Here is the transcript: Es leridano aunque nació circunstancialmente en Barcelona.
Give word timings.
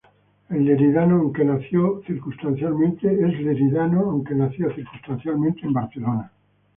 Es 0.49 0.57
leridano 0.59 1.17
aunque 1.19 1.45
nació 1.45 2.01
circunstancialmente 2.07 3.03
en 5.61 5.73
Barcelona. 5.73 6.31